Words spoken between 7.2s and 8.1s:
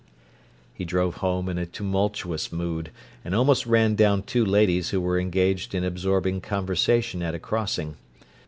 at a crossing.